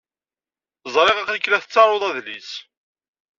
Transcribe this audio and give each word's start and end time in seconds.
Ẓṛiɣ 0.93 1.17
aql-ik 1.19 1.47
la 1.49 1.59
tettaruḍ 1.63 2.03
adlis. 2.09 2.51